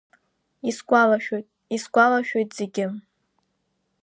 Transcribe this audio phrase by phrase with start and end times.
[0.69, 2.85] Исгәалашәоит, исгәалашәоит зегьы…